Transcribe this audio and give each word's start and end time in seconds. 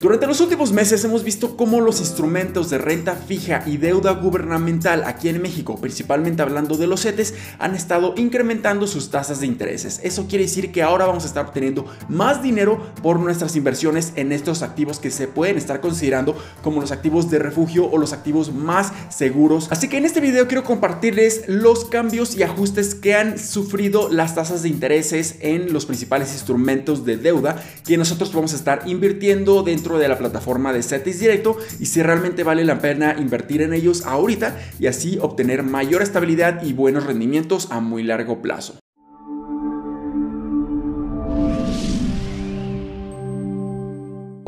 Durante 0.00 0.28
los 0.28 0.40
últimos 0.40 0.70
meses 0.70 1.02
hemos 1.02 1.24
visto 1.24 1.56
cómo 1.56 1.80
los 1.80 1.98
instrumentos 1.98 2.70
de 2.70 2.78
renta 2.78 3.16
fija 3.16 3.64
y 3.66 3.78
deuda 3.78 4.12
gubernamental 4.12 5.02
aquí 5.02 5.28
en 5.28 5.42
México, 5.42 5.80
principalmente 5.80 6.40
hablando 6.40 6.76
de 6.76 6.86
los 6.86 7.02
CETES, 7.02 7.34
han 7.58 7.74
estado 7.74 8.14
incrementando 8.16 8.86
sus 8.86 9.10
tasas 9.10 9.40
de 9.40 9.46
intereses. 9.46 9.98
Eso 10.04 10.28
quiere 10.28 10.44
decir 10.44 10.70
que 10.70 10.84
ahora 10.84 11.04
vamos 11.04 11.24
a 11.24 11.26
estar 11.26 11.46
obteniendo 11.46 11.84
más 12.08 12.44
dinero 12.44 12.80
por 13.02 13.18
nuestras 13.18 13.56
inversiones 13.56 14.12
en 14.14 14.30
estos 14.30 14.62
activos 14.62 15.00
que 15.00 15.10
se 15.10 15.26
pueden 15.26 15.58
estar 15.58 15.80
considerando 15.80 16.36
como 16.62 16.80
los 16.80 16.92
activos 16.92 17.28
de 17.28 17.40
refugio 17.40 17.90
o 17.90 17.98
los 17.98 18.12
activos 18.12 18.54
más 18.54 18.92
seguros. 19.08 19.66
Así 19.72 19.88
que 19.88 19.96
en 19.96 20.04
este 20.04 20.20
video 20.20 20.46
quiero 20.46 20.62
compartirles 20.62 21.48
los 21.48 21.86
cambios 21.86 22.36
y 22.36 22.44
ajustes 22.44 22.94
que 22.94 23.16
han 23.16 23.36
sufrido 23.36 24.08
las 24.10 24.36
tasas 24.36 24.62
de 24.62 24.68
intereses 24.68 25.38
en 25.40 25.72
los 25.72 25.86
principales 25.86 26.34
instrumentos 26.34 27.04
de 27.04 27.16
deuda 27.16 27.60
que 27.84 27.96
nosotros 27.96 28.32
vamos 28.32 28.52
a 28.52 28.56
estar 28.56 28.82
invirtiendo 28.86 29.64
dentro 29.64 29.87
de 29.96 30.08
la 30.08 30.18
plataforma 30.18 30.74
de 30.74 30.82
CETES 30.82 31.20
Directo 31.20 31.56
y 31.80 31.86
si 31.86 32.02
realmente 32.02 32.44
vale 32.44 32.64
la 32.64 32.80
pena 32.80 33.16
invertir 33.18 33.62
en 33.62 33.72
ellos 33.72 34.04
ahorita 34.04 34.58
y 34.78 34.88
así 34.88 35.18
obtener 35.22 35.62
mayor 35.62 36.02
estabilidad 36.02 36.62
y 36.62 36.74
buenos 36.74 37.06
rendimientos 37.06 37.68
a 37.70 37.80
muy 37.80 38.02
largo 38.02 38.42
plazo. 38.42 38.74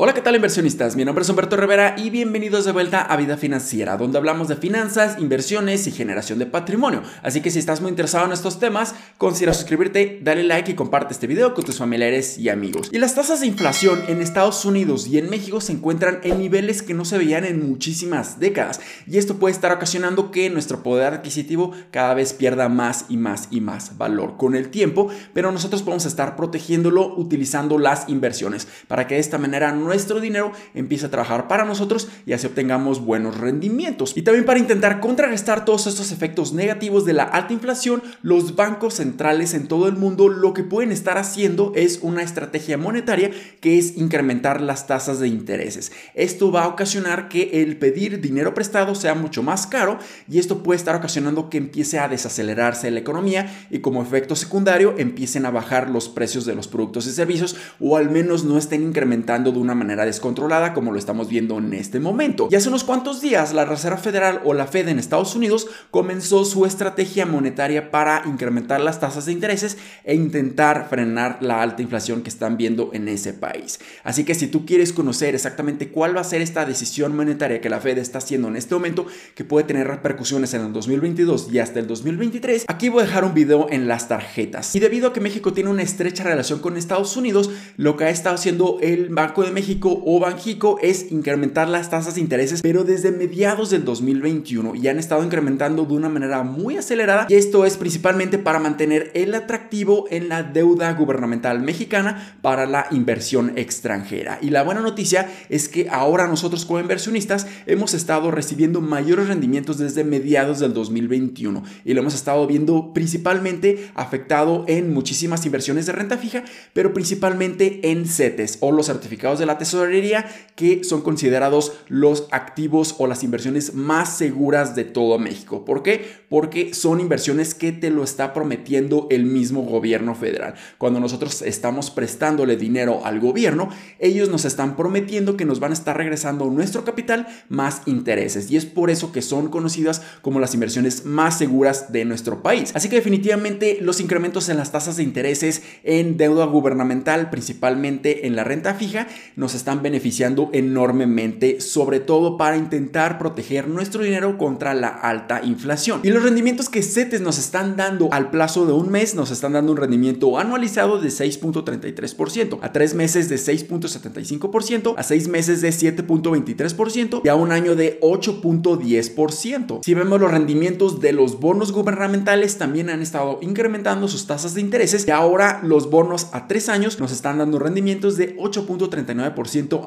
Hola, 0.03 0.15
¿qué 0.15 0.21
tal 0.23 0.33
inversionistas? 0.33 0.95
Mi 0.95 1.05
nombre 1.05 1.21
es 1.21 1.29
Humberto 1.29 1.55
Rivera 1.57 1.93
y 1.95 2.09
bienvenidos 2.09 2.65
de 2.65 2.71
vuelta 2.71 3.03
a 3.03 3.15
Vida 3.17 3.37
Financiera, 3.37 3.97
donde 3.97 4.17
hablamos 4.17 4.47
de 4.47 4.55
finanzas, 4.55 5.19
inversiones 5.19 5.85
y 5.85 5.91
generación 5.91 6.39
de 6.39 6.47
patrimonio. 6.47 7.03
Así 7.21 7.41
que 7.41 7.51
si 7.51 7.59
estás 7.59 7.81
muy 7.81 7.91
interesado 7.91 8.25
en 8.25 8.31
estos 8.31 8.59
temas, 8.59 8.95
considera 9.19 9.53
suscribirte, 9.53 10.19
dale 10.23 10.43
like 10.43 10.71
y 10.71 10.73
comparte 10.73 11.13
este 11.13 11.27
video 11.27 11.53
con 11.53 11.65
tus 11.65 11.77
familiares 11.77 12.39
y 12.39 12.49
amigos. 12.49 12.89
Y 12.91 12.97
las 12.97 13.13
tasas 13.13 13.41
de 13.41 13.45
inflación 13.45 14.01
en 14.07 14.23
Estados 14.23 14.65
Unidos 14.65 15.05
y 15.05 15.19
en 15.19 15.29
México 15.29 15.61
se 15.61 15.73
encuentran 15.73 16.19
en 16.23 16.39
niveles 16.39 16.81
que 16.81 16.95
no 16.95 17.05
se 17.05 17.19
veían 17.19 17.45
en 17.45 17.69
muchísimas 17.69 18.39
décadas 18.39 18.79
y 19.05 19.19
esto 19.19 19.37
puede 19.37 19.53
estar 19.53 19.71
ocasionando 19.71 20.31
que 20.31 20.49
nuestro 20.49 20.81
poder 20.81 21.13
adquisitivo 21.13 21.73
cada 21.91 22.15
vez 22.15 22.33
pierda 22.33 22.69
más 22.69 23.05
y 23.07 23.17
más 23.17 23.49
y 23.51 23.61
más 23.61 23.99
valor 23.99 24.35
con 24.37 24.55
el 24.55 24.71
tiempo, 24.71 25.09
pero 25.35 25.51
nosotros 25.51 25.83
podemos 25.83 26.07
estar 26.07 26.35
protegiéndolo 26.35 27.13
utilizando 27.17 27.77
las 27.77 28.09
inversiones 28.09 28.67
para 28.87 29.05
que 29.05 29.13
de 29.13 29.21
esta 29.21 29.37
manera 29.37 29.71
no 29.71 29.90
nuestro 29.91 30.21
dinero 30.21 30.53
empiece 30.73 31.05
a 31.05 31.11
trabajar 31.11 31.49
para 31.49 31.65
nosotros 31.65 32.07
y 32.25 32.31
así 32.31 32.47
obtengamos 32.47 33.03
buenos 33.03 33.37
rendimientos. 33.37 34.13
Y 34.15 34.21
también 34.21 34.45
para 34.45 34.57
intentar 34.57 35.01
contrarrestar 35.01 35.65
todos 35.65 35.85
estos 35.85 36.13
efectos 36.13 36.53
negativos 36.53 37.03
de 37.03 37.11
la 37.11 37.23
alta 37.23 37.51
inflación, 37.51 38.01
los 38.21 38.55
bancos 38.55 38.93
centrales 38.95 39.53
en 39.53 39.67
todo 39.67 39.89
el 39.89 39.97
mundo 39.97 40.29
lo 40.29 40.53
que 40.53 40.63
pueden 40.63 40.93
estar 40.93 41.17
haciendo 41.17 41.73
es 41.75 41.99
una 42.01 42.23
estrategia 42.23 42.77
monetaria 42.77 43.31
que 43.59 43.77
es 43.77 43.97
incrementar 43.97 44.61
las 44.61 44.87
tasas 44.87 45.19
de 45.19 45.27
intereses. 45.27 45.91
Esto 46.13 46.53
va 46.53 46.63
a 46.63 46.67
ocasionar 46.69 47.27
que 47.27 47.61
el 47.61 47.75
pedir 47.77 48.21
dinero 48.21 48.53
prestado 48.53 48.95
sea 48.95 49.13
mucho 49.13 49.43
más 49.43 49.67
caro 49.67 49.99
y 50.29 50.39
esto 50.39 50.63
puede 50.63 50.77
estar 50.77 50.95
ocasionando 50.95 51.49
que 51.49 51.57
empiece 51.57 51.99
a 51.99 52.07
desacelerarse 52.07 52.89
la 52.91 52.99
economía 52.99 53.67
y 53.69 53.79
como 53.79 54.01
efecto 54.01 54.37
secundario 54.37 54.95
empiecen 54.97 55.45
a 55.45 55.51
bajar 55.51 55.89
los 55.89 56.07
precios 56.07 56.45
de 56.45 56.55
los 56.55 56.69
productos 56.69 57.07
y 57.07 57.11
servicios 57.11 57.57
o 57.81 57.97
al 57.97 58.09
menos 58.09 58.45
no 58.45 58.57
estén 58.57 58.83
incrementando 58.83 59.51
de 59.51 59.59
una 59.59 59.75
manera 59.81 60.05
descontrolada 60.05 60.73
como 60.73 60.91
lo 60.91 60.99
estamos 60.99 61.27
viendo 61.27 61.57
en 61.57 61.73
este 61.73 61.99
momento. 61.99 62.47
Y 62.51 62.55
hace 62.55 62.69
unos 62.69 62.83
cuantos 62.83 63.19
días 63.19 63.53
la 63.53 63.65
Reserva 63.65 63.97
Federal 63.97 64.41
o 64.45 64.53
la 64.53 64.67
Fed 64.67 64.87
en 64.87 64.99
Estados 64.99 65.35
Unidos 65.35 65.67
comenzó 65.89 66.45
su 66.45 66.67
estrategia 66.67 67.25
monetaria 67.25 67.89
para 67.89 68.21
incrementar 68.25 68.79
las 68.79 68.99
tasas 68.99 69.25
de 69.25 69.31
intereses 69.31 69.77
e 70.03 70.13
intentar 70.13 70.87
frenar 70.87 71.39
la 71.41 71.63
alta 71.63 71.81
inflación 71.81 72.21
que 72.21 72.29
están 72.29 72.57
viendo 72.57 72.91
en 72.93 73.07
ese 73.07 73.33
país. 73.33 73.79
Así 74.03 74.23
que 74.23 74.35
si 74.35 74.47
tú 74.47 74.65
quieres 74.65 74.93
conocer 74.93 75.33
exactamente 75.33 75.89
cuál 75.89 76.15
va 76.15 76.21
a 76.21 76.25
ser 76.25 76.41
esta 76.41 76.65
decisión 76.65 77.15
monetaria 77.15 77.61
que 77.61 77.69
la 77.69 77.79
Fed 77.79 77.97
está 77.97 78.19
haciendo 78.19 78.47
en 78.47 78.55
este 78.55 78.75
momento, 78.75 79.07
que 79.33 79.43
puede 79.43 79.65
tener 79.65 79.87
repercusiones 79.87 80.53
en 80.53 80.61
el 80.61 80.73
2022 80.73 81.49
y 81.51 81.59
hasta 81.59 81.79
el 81.79 81.87
2023, 81.87 82.65
aquí 82.67 82.89
voy 82.89 83.01
a 83.01 83.05
dejar 83.05 83.25
un 83.25 83.33
video 83.33 83.67
en 83.69 83.87
las 83.87 84.07
tarjetas. 84.07 84.75
Y 84.75 84.79
debido 84.79 85.09
a 85.09 85.13
que 85.13 85.21
México 85.21 85.53
tiene 85.53 85.69
una 85.69 85.81
estrecha 85.81 86.23
relación 86.23 86.59
con 86.59 86.77
Estados 86.77 87.17
Unidos, 87.17 87.49
lo 87.77 87.97
que 87.97 88.05
ha 88.05 88.09
estado 88.09 88.35
haciendo 88.35 88.77
el 88.81 89.09
Banco 89.09 89.43
de 89.43 89.51
México 89.51 89.70
o 89.81 90.19
Banjico 90.19 90.77
es 90.81 91.11
incrementar 91.11 91.69
las 91.69 91.89
tasas 91.89 92.15
de 92.15 92.21
intereses, 92.21 92.61
pero 92.61 92.83
desde 92.83 93.11
mediados 93.11 93.69
del 93.69 93.85
2021 93.85 94.75
y 94.75 94.87
han 94.87 94.99
estado 94.99 95.23
incrementando 95.23 95.85
de 95.85 95.93
una 95.93 96.09
manera 96.09 96.43
muy 96.43 96.77
acelerada 96.77 97.25
y 97.29 97.35
esto 97.35 97.65
es 97.65 97.77
principalmente 97.77 98.37
para 98.37 98.59
mantener 98.59 99.11
el 99.13 99.33
atractivo 99.33 100.05
en 100.09 100.29
la 100.29 100.43
deuda 100.43 100.91
gubernamental 100.93 101.61
mexicana 101.61 102.37
para 102.41 102.65
la 102.65 102.87
inversión 102.91 103.53
extranjera. 103.55 104.39
Y 104.41 104.49
la 104.49 104.63
buena 104.63 104.81
noticia 104.81 105.29
es 105.49 105.69
que 105.69 105.87
ahora 105.89 106.27
nosotros 106.27 106.65
como 106.65 106.79
inversionistas 106.79 107.47
hemos 107.65 107.93
estado 107.93 108.31
recibiendo 108.31 108.81
mayores 108.81 109.27
rendimientos 109.27 109.77
desde 109.77 110.03
mediados 110.03 110.59
del 110.59 110.73
2021 110.73 111.63
y 111.85 111.93
lo 111.93 112.01
hemos 112.01 112.15
estado 112.15 112.45
viendo 112.47 112.93
principalmente 112.93 113.91
afectado 113.95 114.65
en 114.67 114.93
muchísimas 114.93 115.45
inversiones 115.45 115.85
de 115.85 115.93
renta 115.93 116.17
fija, 116.17 116.43
pero 116.73 116.93
principalmente 116.93 117.91
en 117.91 118.05
CETES 118.05 118.57
o 118.61 118.71
los 118.71 118.87
certificados 118.87 119.39
de 119.39 119.45
la 119.45 119.50
tesorería 119.57 120.25
que 120.55 120.83
son 120.83 121.01
considerados 121.01 121.73
los 121.87 122.27
activos 122.31 122.95
o 122.97 123.07
las 123.07 123.23
inversiones 123.23 123.73
más 123.73 124.17
seguras 124.17 124.75
de 124.75 124.83
todo 124.83 125.17
México. 125.19 125.65
¿Por 125.65 125.83
qué? 125.83 126.05
Porque 126.29 126.73
son 126.73 126.99
inversiones 126.99 127.53
que 127.53 127.71
te 127.71 127.89
lo 127.89 128.03
está 128.03 128.33
prometiendo 128.33 129.07
el 129.09 129.25
mismo 129.25 129.63
gobierno 129.63 130.15
federal. 130.15 130.55
Cuando 130.77 130.99
nosotros 130.99 131.41
estamos 131.41 131.91
prestándole 131.91 132.57
dinero 132.57 133.05
al 133.05 133.19
gobierno, 133.19 133.69
ellos 133.99 134.29
nos 134.29 134.45
están 134.45 134.75
prometiendo 134.75 135.37
que 135.37 135.45
nos 135.45 135.59
van 135.59 135.71
a 135.71 135.75
estar 135.75 135.97
regresando 135.97 136.45
nuestro 136.45 136.83
capital 136.83 137.27
más 137.49 137.81
intereses. 137.85 138.49
Y 138.51 138.57
es 138.57 138.65
por 138.65 138.89
eso 138.89 139.11
que 139.11 139.21
son 139.21 139.49
conocidas 139.49 140.01
como 140.21 140.39
las 140.39 140.53
inversiones 140.53 141.05
más 141.05 141.37
seguras 141.37 141.91
de 141.91 142.05
nuestro 142.05 142.41
país. 142.43 142.71
Así 142.75 142.89
que 142.89 142.95
definitivamente 142.97 143.79
los 143.81 143.99
incrementos 143.99 144.49
en 144.49 144.57
las 144.57 144.71
tasas 144.71 144.97
de 144.97 145.03
intereses 145.03 145.63
en 145.83 146.17
deuda 146.17 146.45
gubernamental, 146.45 147.29
principalmente 147.29 148.27
en 148.27 148.35
la 148.35 148.43
renta 148.43 148.73
fija, 148.73 149.07
nos 149.41 149.55
están 149.55 149.81
beneficiando 149.81 150.51
enormemente, 150.53 151.61
sobre 151.61 151.99
todo 151.99 152.37
para 152.37 152.57
intentar 152.57 153.17
proteger 153.17 153.67
nuestro 153.67 154.03
dinero 154.03 154.37
contra 154.37 154.75
la 154.75 154.89
alta 154.89 155.41
inflación. 155.43 156.01
Y 156.03 156.11
los 156.11 156.21
rendimientos 156.21 156.69
que 156.69 156.83
CETES 156.83 157.21
nos 157.21 157.39
están 157.39 157.75
dando 157.75 158.07
al 158.11 158.29
plazo 158.29 158.67
de 158.67 158.73
un 158.73 158.91
mes 158.91 159.15
nos 159.15 159.31
están 159.31 159.53
dando 159.53 159.71
un 159.71 159.79
rendimiento 159.79 160.37
anualizado 160.37 161.01
de 161.01 161.09
6.33%, 161.09 162.59
a 162.61 162.71
tres 162.71 162.93
meses 162.93 163.29
de 163.29 163.37
6.75%, 163.37 164.93
a 164.95 165.01
seis 165.01 165.27
meses 165.27 165.61
de 165.61 165.69
7.23% 165.69 167.21
y 167.23 167.27
a 167.27 167.33
un 167.33 167.51
año 167.51 167.75
de 167.75 167.99
8.10%. 168.01 169.79
Si 169.83 169.93
vemos 169.95 170.21
los 170.21 170.29
rendimientos 170.29 171.01
de 171.01 171.13
los 171.13 171.39
bonos 171.39 171.71
gubernamentales 171.71 172.59
también 172.59 172.91
han 172.91 173.01
estado 173.01 173.39
incrementando 173.41 174.07
sus 174.07 174.27
tasas 174.27 174.53
de 174.53 174.61
intereses 174.61 175.07
y 175.07 175.09
ahora 175.09 175.61
los 175.63 175.89
bonos 175.89 176.27
a 176.31 176.47
tres 176.47 176.69
años 176.69 176.99
nos 176.99 177.11
están 177.11 177.39
dando 177.39 177.57
rendimientos 177.57 178.17
de 178.17 178.37
8.39% 178.37 179.30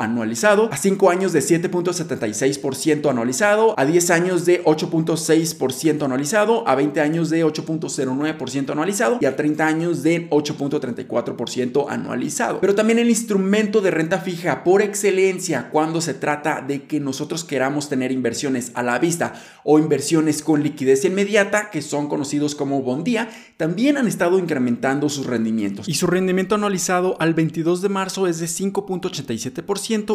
anualizado, 0.00 0.68
a 0.72 0.76
5 0.76 1.10
años 1.10 1.32
de 1.32 1.40
7.76% 1.40 3.10
anualizado, 3.10 3.74
a 3.76 3.84
10 3.84 4.10
años 4.10 4.44
de 4.44 4.62
8.6% 4.64 6.04
anualizado, 6.04 6.66
a 6.66 6.74
20 6.74 7.00
años 7.00 7.30
de 7.30 7.44
8.09% 7.44 8.70
anualizado 8.70 9.18
y 9.20 9.26
a 9.26 9.36
30 9.36 9.66
años 9.66 10.02
de 10.02 10.28
8.34% 10.30 11.86
anualizado. 11.88 12.60
Pero 12.60 12.74
también 12.74 12.98
el 12.98 13.08
instrumento 13.08 13.80
de 13.80 13.90
renta 13.90 14.18
fija 14.18 14.64
por 14.64 14.82
excelencia 14.82 15.68
cuando 15.70 16.00
se 16.00 16.14
trata 16.14 16.60
de 16.60 16.84
que 16.84 17.00
nosotros 17.00 17.44
queramos 17.44 17.88
tener 17.88 18.12
inversiones 18.12 18.72
a 18.74 18.82
la 18.82 18.98
vista 18.98 19.34
o 19.62 19.78
inversiones 19.78 20.42
con 20.42 20.62
liquidez 20.62 21.04
inmediata, 21.04 21.70
que 21.70 21.82
son 21.82 22.08
conocidos 22.08 22.54
como 22.54 22.82
bondía, 22.82 23.28
también 23.56 23.96
han 23.96 24.06
estado 24.06 24.38
incrementando 24.38 25.08
sus 25.08 25.26
rendimientos. 25.26 25.88
Y 25.88 25.94
su 25.94 26.06
rendimiento 26.06 26.54
anualizado 26.54 27.16
al 27.20 27.34
22 27.34 27.82
de 27.82 27.88
marzo 27.88 28.26
es 28.26 28.40
de 28.40 28.46
5.85 28.46 29.33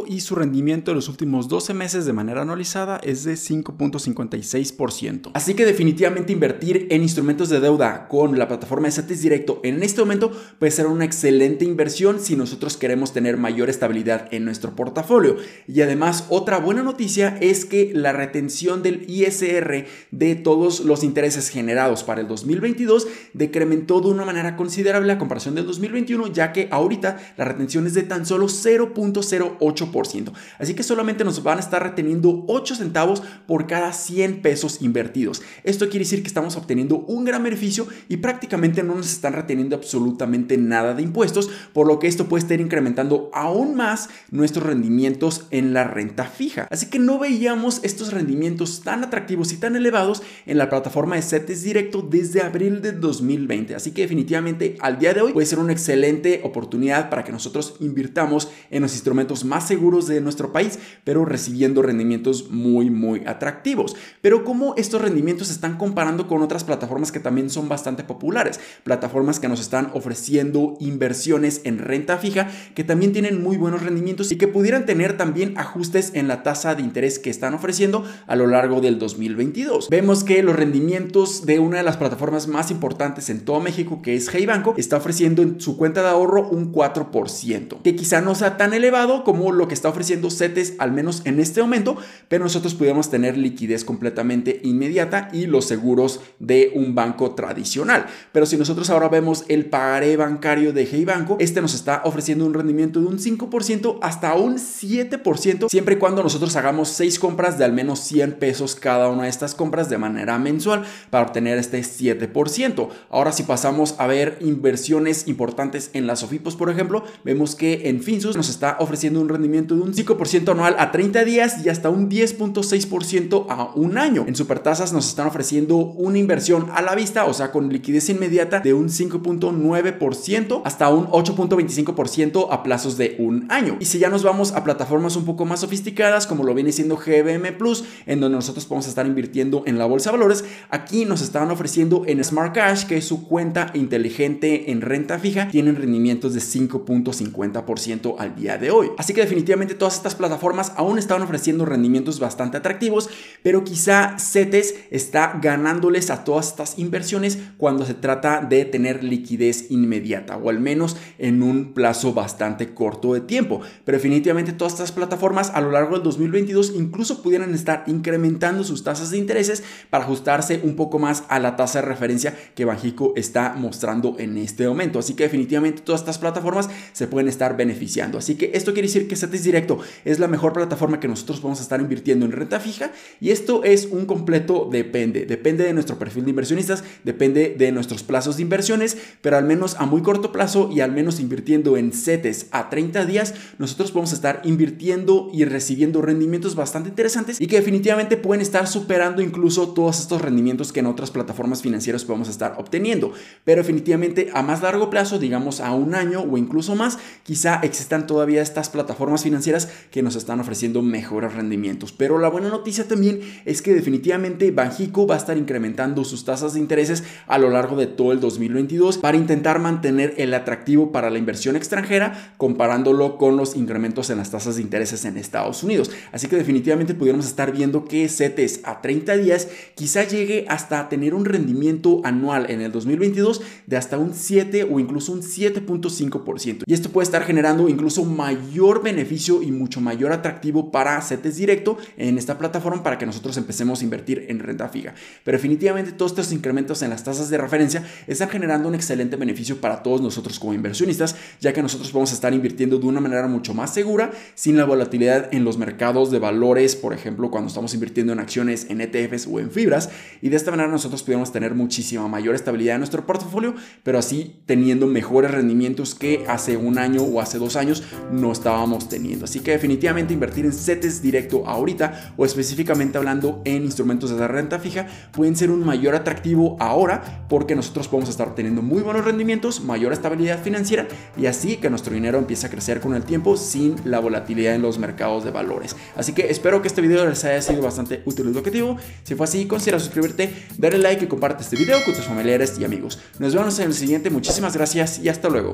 y 0.07 0.21
su 0.21 0.35
rendimiento 0.35 0.91
en 0.91 0.95
los 0.95 1.09
últimos 1.09 1.47
12 1.47 1.73
meses 1.73 2.05
de 2.05 2.13
manera 2.13 2.41
anualizada 2.41 2.97
es 3.03 3.23
de 3.23 3.33
5.56%. 3.33 5.31
Así 5.33 5.53
que 5.53 5.65
definitivamente 5.65 6.33
invertir 6.33 6.87
en 6.89 7.01
instrumentos 7.01 7.49
de 7.49 7.59
deuda 7.59 8.07
con 8.07 8.37
la 8.37 8.47
plataforma 8.47 8.87
de 8.87 8.93
CETES 8.93 9.21
Directo 9.21 9.59
en 9.63 9.83
este 9.83 10.01
momento 10.01 10.31
puede 10.59 10.71
ser 10.71 10.87
una 10.87 11.05
excelente 11.05 11.65
inversión 11.65 12.19
si 12.19 12.35
nosotros 12.35 12.77
queremos 12.77 13.13
tener 13.13 13.37
mayor 13.37 13.69
estabilidad 13.69 14.27
en 14.31 14.45
nuestro 14.45 14.75
portafolio. 14.75 15.37
Y 15.67 15.81
además 15.81 16.25
otra 16.29 16.57
buena 16.59 16.83
noticia 16.83 17.37
es 17.41 17.65
que 17.65 17.91
la 17.93 18.13
retención 18.13 18.83
del 18.83 19.09
ISR 19.09 19.85
de 20.11 20.35
todos 20.35 20.81
los 20.81 21.03
intereses 21.03 21.49
generados 21.49 22.03
para 22.03 22.21
el 22.21 22.27
2022 22.27 23.07
decrementó 23.33 24.01
de 24.01 24.07
una 24.07 24.25
manera 24.25 24.55
considerable 24.55 25.11
a 25.11 25.17
comparación 25.17 25.55
del 25.55 25.65
2021 25.65 26.27
ya 26.27 26.51
que 26.53 26.67
ahorita 26.71 27.17
la 27.37 27.45
retención 27.45 27.87
es 27.87 27.93
de 27.93 28.03
tan 28.03 28.25
solo 28.25 28.47
0. 28.47 28.93
0.08%. 29.13 30.31
Así 30.57 30.73
que 30.73 30.83
solamente 30.83 31.23
nos 31.23 31.43
van 31.43 31.57
a 31.57 31.61
estar 31.61 31.81
reteniendo 31.83 32.43
8 32.47 32.75
centavos 32.75 33.23
por 33.47 33.67
cada 33.67 33.93
100 33.93 34.41
pesos 34.41 34.81
invertidos. 34.81 35.41
Esto 35.63 35.89
quiere 35.89 36.05
decir 36.05 36.21
que 36.21 36.27
estamos 36.27 36.55
obteniendo 36.55 36.99
un 36.99 37.25
gran 37.25 37.43
beneficio 37.43 37.87
y 38.07 38.17
prácticamente 38.17 38.83
no 38.83 38.95
nos 38.95 39.11
están 39.11 39.33
reteniendo 39.33 39.75
absolutamente 39.75 40.57
nada 40.57 40.93
de 40.93 41.03
impuestos, 41.03 41.49
por 41.73 41.87
lo 41.87 41.99
que 41.99 42.07
esto 42.07 42.27
puede 42.27 42.43
estar 42.43 42.59
incrementando 42.59 43.29
aún 43.33 43.75
más 43.75 44.09
nuestros 44.31 44.65
rendimientos 44.65 45.45
en 45.51 45.73
la 45.73 45.83
renta 45.83 46.25
fija. 46.25 46.67
Así 46.69 46.87
que 46.87 46.99
no 46.99 47.19
veíamos 47.19 47.79
estos 47.83 48.13
rendimientos 48.13 48.81
tan 48.81 49.03
atractivos 49.03 49.51
y 49.53 49.57
tan 49.57 49.75
elevados 49.75 50.21
en 50.45 50.57
la 50.57 50.69
plataforma 50.69 51.15
de 51.15 51.21
CETES 51.21 51.63
Directo 51.63 52.01
desde 52.01 52.41
abril 52.41 52.81
de 52.81 52.91
2020. 52.91 53.75
Así 53.75 53.91
que 53.91 54.01
definitivamente 54.01 54.77
al 54.79 54.99
día 54.99 55.13
de 55.13 55.21
hoy 55.21 55.33
puede 55.33 55.47
ser 55.47 55.59
una 55.59 55.73
excelente 55.73 56.41
oportunidad 56.43 57.09
para 57.09 57.23
que 57.23 57.31
nosotros 57.31 57.75
invirtamos 57.79 58.49
en 58.69 58.81
los 58.81 58.93
instrumentos 58.99 59.45
más 59.45 59.67
seguros 59.67 60.07
de 60.07 60.21
nuestro 60.21 60.51
país, 60.51 60.79
pero 61.03 61.25
recibiendo 61.25 61.81
rendimientos 61.81 62.49
muy, 62.49 62.89
muy 62.89 63.23
atractivos. 63.25 63.95
Pero 64.21 64.43
como 64.43 64.75
estos 64.77 65.01
rendimientos 65.01 65.47
se 65.47 65.53
están 65.53 65.77
comparando 65.77 66.27
con 66.27 66.41
otras 66.41 66.63
plataformas 66.63 67.11
que 67.11 67.19
también 67.19 67.49
son 67.49 67.69
bastante 67.69 68.03
populares, 68.03 68.59
plataformas 68.83 69.39
que 69.39 69.47
nos 69.47 69.59
están 69.59 69.91
ofreciendo 69.93 70.77
inversiones 70.79 71.61
en 71.63 71.79
renta 71.79 72.17
fija 72.17 72.47
que 72.75 72.83
también 72.83 73.13
tienen 73.13 73.41
muy 73.41 73.57
buenos 73.57 73.83
rendimientos 73.83 74.31
y 74.31 74.37
que 74.37 74.47
pudieran 74.47 74.85
tener 74.85 75.17
también 75.17 75.57
ajustes 75.57 76.11
en 76.13 76.27
la 76.27 76.43
tasa 76.43 76.75
de 76.75 76.81
interés 76.81 77.19
que 77.19 77.29
están 77.29 77.53
ofreciendo 77.53 78.03
a 78.27 78.35
lo 78.35 78.47
largo 78.47 78.81
del 78.81 78.99
2022. 78.99 79.89
Vemos 79.89 80.23
que 80.23 80.43
los 80.43 80.55
rendimientos 80.55 81.45
de 81.45 81.59
una 81.59 81.77
de 81.77 81.83
las 81.83 81.97
plataformas 81.97 82.47
más 82.47 82.71
importantes 82.71 83.29
en 83.29 83.45
todo 83.45 83.59
México, 83.59 84.01
que 84.01 84.15
es 84.15 84.29
Hey 84.33 84.45
Banco, 84.45 84.73
está 84.77 84.97
ofreciendo 84.97 85.41
en 85.41 85.59
su 85.61 85.77
cuenta 85.77 86.01
de 86.01 86.09
ahorro 86.09 86.47
un 86.49 86.71
4%, 86.71 87.81
que 87.81 87.95
quizá 87.95 88.21
no 88.21 88.35
sea 88.35 88.57
tan 88.57 88.73
elevado 88.73 88.88
como 89.23 89.51
lo 89.51 89.67
que 89.67 89.73
está 89.73 89.89
ofreciendo 89.89 90.29
CETES, 90.29 90.75
al 90.79 90.91
menos 90.91 91.21
en 91.25 91.39
este 91.39 91.61
momento, 91.61 91.97
pero 92.27 92.43
nosotros 92.43 92.73
pudiéramos 92.73 93.09
tener 93.09 93.37
liquidez 93.37 93.85
completamente 93.85 94.59
inmediata 94.63 95.29
y 95.31 95.45
los 95.45 95.65
seguros 95.65 96.21
de 96.39 96.71
un 96.75 96.95
banco 96.95 97.35
tradicional. 97.35 98.07
Pero 98.31 98.45
si 98.45 98.57
nosotros 98.57 98.89
ahora 98.89 99.09
vemos 99.09 99.45
el 99.47 99.65
pagaré 99.65 100.17
bancario 100.17 100.73
de 100.73 100.87
Hey 100.91 101.05
Banco, 101.05 101.37
este 101.39 101.61
nos 101.61 101.73
está 101.73 102.01
ofreciendo 102.03 102.45
un 102.45 102.53
rendimiento 102.53 102.99
de 102.99 103.07
un 103.07 103.19
5% 103.19 103.99
hasta 104.01 104.33
un 104.33 104.57
7%, 104.57 105.69
siempre 105.69 105.95
y 105.95 105.97
cuando 105.97 106.23
nosotros 106.23 106.55
hagamos 106.55 106.89
6 106.89 107.19
compras 107.19 107.57
de 107.57 107.65
al 107.65 107.73
menos 107.73 107.99
100 107.99 108.33
pesos 108.33 108.75
cada 108.75 109.09
una 109.09 109.23
de 109.23 109.29
estas 109.29 109.55
compras 109.55 109.89
de 109.89 109.97
manera 109.97 110.39
mensual 110.39 110.83
para 111.09 111.25
obtener 111.25 111.57
este 111.57 111.79
7%. 111.79 112.89
Ahora 113.09 113.31
si 113.31 113.43
pasamos 113.43 113.95
a 113.97 114.07
ver 114.07 114.37
inversiones 114.41 115.27
importantes 115.27 115.91
en 115.93 116.07
las 116.07 116.23
OFIPOS, 116.23 116.55
por 116.55 116.69
ejemplo, 116.69 117.03
vemos 117.23 117.55
que 117.55 117.89
en 117.89 118.01
Finsus 118.01 118.35
nos 118.35 118.49
está 118.49 118.77
ofreciendo 118.79 119.21
un 119.21 119.29
rendimiento 119.29 119.75
de 119.75 119.81
un 119.81 119.93
5% 119.93 120.51
anual 120.51 120.75
a 120.79 120.91
30 120.91 121.23
días 121.25 121.65
y 121.65 121.69
hasta 121.69 121.89
un 121.89 122.09
10.6% 122.09 123.45
a 123.49 123.71
un 123.75 123.97
año. 123.97 124.25
En 124.27 124.35
Supertasas 124.35 124.93
nos 124.93 125.07
están 125.07 125.27
ofreciendo 125.27 125.77
una 125.77 126.17
inversión 126.17 126.67
a 126.73 126.81
la 126.81 126.95
vista, 126.95 127.25
o 127.25 127.33
sea, 127.33 127.51
con 127.51 127.69
liquidez 127.69 128.09
inmediata 128.09 128.59
de 128.59 128.73
un 128.73 128.89
5.9% 128.89 130.61
hasta 130.65 130.89
un 130.89 131.07
8.25% 131.07 132.47
a 132.51 132.63
plazos 132.63 132.97
de 132.97 133.15
un 133.19 133.47
año. 133.49 133.77
Y 133.79 133.85
si 133.85 133.99
ya 133.99 134.09
nos 134.09 134.23
vamos 134.23 134.53
a 134.53 134.63
plataformas 134.63 135.15
un 135.15 135.25
poco 135.25 135.45
más 135.45 135.61
sofisticadas, 135.61 136.27
como 136.27 136.43
lo 136.43 136.53
viene 136.53 136.71
siendo 136.71 136.97
GBM 136.97 137.57
Plus, 137.57 137.83
en 138.05 138.19
donde 138.19 138.37
nosotros 138.37 138.65
podemos 138.65 138.87
estar 138.87 139.05
invirtiendo 139.05 139.63
en 139.65 139.77
la 139.77 139.85
bolsa 139.85 140.11
de 140.11 140.17
valores, 140.17 140.45
aquí 140.69 141.05
nos 141.05 141.21
están 141.21 141.51
ofreciendo 141.51 142.03
en 142.05 142.23
Smart 142.23 142.53
Cash, 142.53 142.85
que 142.85 142.97
es 142.97 143.05
su 143.05 143.27
cuenta 143.27 143.71
inteligente 143.73 144.71
en 144.71 144.81
renta 144.81 145.19
fija, 145.19 145.49
tienen 145.49 145.75
rendimientos 145.75 146.33
de 146.33 146.39
5.50% 146.39 148.15
al 148.17 148.35
día 148.35 148.57
de 148.57 148.68
hoy. 148.71 148.91
Así 148.97 149.13
que 149.13 149.21
definitivamente 149.21 149.75
todas 149.75 149.95
estas 149.95 150.15
plataformas 150.15 150.73
aún 150.75 150.99
están 150.99 151.21
ofreciendo 151.21 151.65
rendimientos 151.65 152.19
bastante 152.19 152.57
atractivos, 152.57 153.09
pero 153.43 153.63
quizá 153.63 154.17
CETES 154.19 154.75
está 154.91 155.39
ganándoles 155.41 156.09
a 156.09 156.23
todas 156.23 156.47
estas 156.47 156.77
inversiones 156.79 157.37
cuando 157.57 157.85
se 157.85 157.93
trata 157.93 158.41
de 158.41 158.65
tener 158.65 159.03
liquidez 159.03 159.71
inmediata 159.71 160.37
o 160.37 160.49
al 160.49 160.59
menos 160.59 160.97
en 161.17 161.43
un 161.43 161.73
plazo 161.73 162.13
bastante 162.13 162.73
corto 162.73 163.13
de 163.13 163.21
tiempo. 163.21 163.61
Pero 163.85 163.97
definitivamente 163.97 164.53
todas 164.53 164.73
estas 164.73 164.91
plataformas 164.91 165.51
a 165.53 165.61
lo 165.61 165.71
largo 165.71 165.95
del 165.95 166.03
2022 166.03 166.73
incluso 166.75 167.21
pudieran 167.21 167.53
estar 167.53 167.83
incrementando 167.87 168.63
sus 168.63 168.83
tasas 168.83 169.11
de 169.11 169.17
intereses 169.17 169.63
para 169.89 170.03
ajustarse 170.03 170.61
un 170.63 170.75
poco 170.75 170.99
más 170.99 171.23
a 171.29 171.39
la 171.39 171.55
tasa 171.55 171.81
de 171.81 171.87
referencia 171.87 172.35
que 172.55 172.65
Banjico 172.65 173.13
está 173.15 173.53
mostrando 173.55 174.15
en 174.19 174.37
este 174.37 174.67
momento. 174.67 174.99
Así 174.99 175.13
que 175.13 175.23
definitivamente 175.23 175.81
todas 175.81 176.01
estas 176.01 176.17
plataformas 176.17 176.69
se 176.93 177.07
pueden 177.07 177.27
estar 177.27 177.57
beneficiando. 177.57 178.17
Así 178.17 178.35
que 178.35 178.48
esto 178.53 178.73
quiere 178.73 178.87
decir 178.87 179.07
que 179.07 179.15
CETES 179.15 179.43
Directo 179.43 179.79
es 180.05 180.19
la 180.19 180.27
mejor 180.27 180.53
plataforma 180.53 180.99
que 180.99 181.07
nosotros 181.07 181.41
vamos 181.41 181.59
a 181.59 181.63
estar 181.63 181.79
invirtiendo 181.79 182.25
en 182.25 182.31
renta 182.31 182.59
fija 182.59 182.91
y 183.19 183.31
esto 183.31 183.63
es 183.63 183.85
un 183.85 184.05
completo 184.05 184.67
depende. 184.71 185.25
Depende 185.25 185.63
de 185.63 185.73
nuestro 185.73 185.97
perfil 185.99 186.25
de 186.25 186.31
inversionistas, 186.31 186.83
depende 187.03 187.55
de 187.57 187.71
nuestros 187.71 188.03
plazos 188.03 188.37
de 188.37 188.43
inversiones, 188.43 188.97
pero 189.21 189.37
al 189.37 189.45
menos 189.45 189.75
a 189.79 189.85
muy 189.85 190.01
corto 190.01 190.31
plazo 190.31 190.69
y 190.71 190.81
al 190.81 190.91
menos 190.91 191.19
invirtiendo 191.19 191.77
en 191.77 191.91
CETES 191.91 192.47
a 192.51 192.69
30 192.69 193.05
días, 193.05 193.33
nosotros 193.57 193.91
podemos 193.91 194.13
estar 194.13 194.41
invirtiendo 194.43 195.29
y 195.33 195.45
recibiendo 195.45 196.01
rendimientos 196.01 196.55
bastante 196.55 196.89
interesantes 196.89 197.39
y 197.39 197.47
que 197.47 197.57
definitivamente 197.57 198.17
pueden 198.17 198.41
estar 198.41 198.67
superando 198.67 199.21
incluso 199.21 199.69
todos 199.69 199.99
estos 199.99 200.21
rendimientos 200.21 200.71
que 200.71 200.79
en 200.79 200.85
otras 200.85 201.11
plataformas 201.11 201.61
financieras 201.61 202.05
podemos 202.05 202.29
estar 202.29 202.55
obteniendo. 202.57 203.13
Pero 203.43 203.61
definitivamente 203.61 204.29
a 204.33 204.41
más 204.41 204.61
largo 204.61 204.89
plazo, 204.89 205.19
digamos 205.19 205.59
a 205.59 205.73
un 205.73 205.95
año 205.95 206.21
o 206.21 206.37
incluso 206.37 206.75
más, 206.75 206.97
quizá 207.23 207.59
existan 207.63 208.07
todavía 208.07 208.38
estas 208.41 208.69
plataformas 208.69 209.23
financieras 209.23 209.69
que 209.91 210.01
nos 210.01 210.15
están 210.15 210.39
ofreciendo 210.39 210.81
mejores 210.81 211.33
rendimientos. 211.33 211.91
Pero 211.91 212.19
la 212.19 212.29
buena 212.29 212.49
noticia 212.49 212.87
también 212.87 213.21
es 213.45 213.61
que 213.61 213.73
definitivamente 213.73 214.51
Banjico 214.51 215.07
va 215.07 215.15
a 215.15 215.17
estar 215.17 215.37
incrementando 215.37 216.03
sus 216.03 216.25
tasas 216.25 216.53
de 216.53 216.59
intereses 216.59 217.03
a 217.27 217.37
lo 217.37 217.49
largo 217.49 217.75
de 217.75 217.87
todo 217.87 218.11
el 218.11 218.19
2022 218.19 218.97
para 218.97 219.17
intentar 219.17 219.59
mantener 219.59 220.13
el 220.17 220.33
atractivo 220.33 220.91
para 220.91 221.09
la 221.09 221.17
inversión 221.17 221.55
extranjera 221.55 222.33
comparándolo 222.37 223.17
con 223.17 223.37
los 223.37 223.55
incrementos 223.55 224.09
en 224.09 224.17
las 224.17 224.31
tasas 224.31 224.55
de 224.55 224.61
intereses 224.61 225.05
en 225.05 225.17
Estados 225.17 225.63
Unidos. 225.63 225.91
Así 226.11 226.27
que 226.27 226.35
definitivamente 226.35 226.93
pudiéramos 226.93 227.25
estar 227.25 227.51
viendo 227.51 227.85
que 227.85 228.07
CETES 228.07 228.61
a 228.63 228.81
30 228.81 229.17
días 229.17 229.47
quizá 229.75 230.03
llegue 230.03 230.45
hasta 230.47 230.89
tener 230.89 231.13
un 231.13 231.25
rendimiento 231.25 232.01
anual 232.03 232.49
en 232.49 232.61
el 232.61 232.71
2022 232.71 233.41
de 233.67 233.77
hasta 233.77 233.97
un 233.97 234.13
7 234.13 234.67
o 234.69 234.79
incluso 234.79 235.11
un 235.11 235.21
7.5%. 235.21 236.63
Y 236.65 236.73
esto 236.73 236.89
puede 236.89 237.03
estar 237.03 237.23
generando 237.23 237.69
incluso 237.69 238.03
mayor 238.29 238.83
beneficio 238.83 239.41
y 239.41 239.51
mucho 239.51 239.81
mayor 239.81 240.11
atractivo 240.11 240.71
para 240.71 241.01
CETES 241.01 241.37
directo 241.37 241.77
en 241.97 242.17
esta 242.17 242.37
plataforma 242.37 242.83
para 242.83 242.97
que 242.99 243.07
nosotros 243.07 243.37
empecemos 243.37 243.81
a 243.81 243.83
invertir 243.83 244.25
en 244.29 244.39
renta 244.39 244.69
fija. 244.69 244.93
Pero 245.23 245.37
definitivamente 245.37 245.93
todos 245.93 246.11
estos 246.11 246.31
incrementos 246.31 246.83
en 246.83 246.91
las 246.91 247.03
tasas 247.03 247.29
de 247.29 247.39
referencia 247.39 247.83
están 248.05 248.29
generando 248.29 248.67
un 248.67 248.75
excelente 248.75 249.15
beneficio 249.15 249.59
para 249.59 249.81
todos 249.81 250.01
nosotros 250.01 250.39
como 250.39 250.53
inversionistas, 250.53 251.15
ya 251.41 251.53
que 251.53 251.63
nosotros 251.63 251.91
vamos 251.91 252.11
a 252.11 252.13
estar 252.13 252.31
invirtiendo 252.33 252.77
de 252.77 252.85
una 252.85 253.01
manera 253.01 253.27
mucho 253.27 253.55
más 253.55 253.73
segura, 253.73 254.11
sin 254.35 254.57
la 254.57 254.65
volatilidad 254.65 255.33
en 255.33 255.43
los 255.43 255.57
mercados 255.57 256.11
de 256.11 256.19
valores, 256.19 256.75
por 256.75 256.93
ejemplo, 256.93 257.31
cuando 257.31 257.47
estamos 257.47 257.73
invirtiendo 257.73 258.13
en 258.13 258.19
acciones, 258.19 258.67
en 258.69 258.81
ETFs 258.81 259.27
o 259.27 259.39
en 259.39 259.49
fibras, 259.49 259.89
y 260.21 260.29
de 260.29 260.37
esta 260.37 260.51
manera 260.51 260.69
nosotros 260.69 261.01
podemos 261.01 261.31
tener 261.31 261.55
muchísima 261.55 262.07
mayor 262.07 262.35
estabilidad 262.35 262.75
en 262.75 262.81
nuestro 262.81 263.07
portafolio, 263.07 263.55
pero 263.83 263.97
así 263.97 264.35
teniendo 264.45 264.85
mejores 264.85 265.31
rendimientos 265.31 265.95
que 265.95 266.25
hace 266.27 266.57
un 266.57 266.77
año 266.77 267.01
o 267.01 267.21
hace 267.21 267.39
dos 267.39 267.55
años 267.55 267.83
no 268.19 268.31
estábamos 268.31 268.89
teniendo. 268.89 269.25
Así 269.25 269.39
que 269.39 269.51
definitivamente 269.51 270.13
invertir 270.13 270.45
en 270.45 270.53
CETES 270.53 271.01
directo 271.01 271.47
ahorita 271.47 272.13
o 272.17 272.25
específicamente 272.25 272.97
hablando 272.97 273.41
en 273.45 273.63
instrumentos 273.63 274.09
de 274.09 274.27
renta 274.27 274.59
fija 274.59 274.87
pueden 275.11 275.35
ser 275.35 275.51
un 275.51 275.65
mayor 275.65 275.95
atractivo 275.95 276.57
ahora 276.59 277.25
porque 277.29 277.55
nosotros 277.55 277.87
podemos 277.87 278.09
estar 278.09 278.35
teniendo 278.35 278.61
muy 278.61 278.81
buenos 278.81 279.05
rendimientos, 279.05 279.61
mayor 279.61 279.93
estabilidad 279.93 280.41
financiera 280.41 280.87
y 281.17 281.25
así 281.25 281.57
que 281.57 281.69
nuestro 281.69 281.93
dinero 281.93 282.17
empiece 282.17 282.47
a 282.47 282.49
crecer 282.49 282.79
con 282.79 282.95
el 282.95 283.03
tiempo 283.03 283.37
sin 283.37 283.75
la 283.85 283.99
volatilidad 283.99 284.55
en 284.55 284.61
los 284.61 284.77
mercados 284.77 285.23
de 285.23 285.31
valores. 285.31 285.75
Así 285.95 286.13
que 286.13 286.29
espero 286.29 286.61
que 286.61 286.67
este 286.67 286.81
video 286.81 287.05
les 287.05 287.23
haya 287.25 287.41
sido 287.41 287.61
bastante 287.61 288.01
útil 288.05 288.27
y 288.27 288.29
educativo. 288.31 288.77
Si 289.03 289.15
fue 289.15 289.25
así, 289.25 289.45
considera 289.45 289.79
suscribirte, 289.79 290.33
darle 290.57 290.79
like 290.79 291.05
y 291.05 291.07
comparte 291.07 291.43
este 291.43 291.55
video 291.55 291.83
con 291.83 291.93
tus 291.93 292.05
familiares 292.05 292.57
y 292.59 292.63
amigos. 292.63 292.99
Nos 293.19 293.33
vemos 293.33 293.57
en 293.59 293.67
el 293.67 293.73
siguiente. 293.73 294.09
Muchísimas 294.09 294.55
gracias 294.55 294.99
y 294.99 295.09
hasta 295.09 295.29
luego. 295.29 295.53